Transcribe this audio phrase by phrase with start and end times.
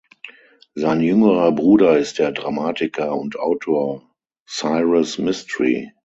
[0.73, 4.01] Sein jüngerer Bruder ist der Dramatiker und Autor
[4.49, 5.91] Cyrus Mistry.